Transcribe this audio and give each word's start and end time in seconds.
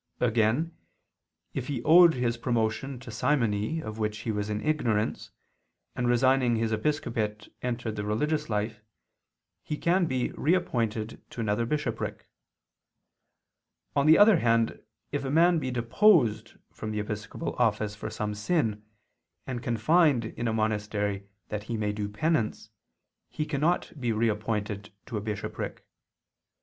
Again, 0.19 0.75
if 1.53 1.67
he 1.67 1.83
owed 1.83 2.15
his 2.15 2.35
promotion 2.35 2.99
to 3.01 3.11
simony 3.11 3.81
of 3.83 3.99
which 3.99 4.21
he 4.21 4.31
was 4.31 4.49
in 4.49 4.59
ignorance, 4.59 5.29
and 5.95 6.07
resigning 6.07 6.55
his 6.55 6.71
episcopate 6.71 7.53
entered 7.61 7.95
the 7.97 8.03
religious 8.03 8.49
life, 8.49 8.81
he 9.61 9.77
can 9.77 10.07
be 10.07 10.31
reappointed 10.31 11.21
to 11.29 11.39
another 11.39 11.67
bishopric 11.67 12.17
[*Cap. 12.17 12.25
Post 12.25 12.37
translat., 12.79 12.81
de 12.81 13.03
Renunt.]. 13.03 14.01
On 14.01 14.05
the 14.07 14.17
other 14.17 14.37
hand, 14.37 14.81
if 15.11 15.23
a 15.23 15.29
man 15.29 15.59
be 15.59 15.69
deposed 15.69 16.55
from 16.73 16.89
the 16.89 16.99
episcopal 16.99 17.55
office 17.59 17.93
for 17.95 18.09
some 18.09 18.33
sin, 18.33 18.83
and 19.45 19.61
confined 19.61 20.25
in 20.25 20.47
a 20.47 20.51
monastery 20.53 21.27
that 21.49 21.65
he 21.65 21.77
may 21.77 21.91
do 21.91 22.09
penance, 22.09 22.71
he 23.29 23.45
cannot 23.45 23.93
be 24.01 24.11
reappointed 24.11 24.91
to 25.05 25.15
a 25.17 25.21
bishopric. 25.21 25.85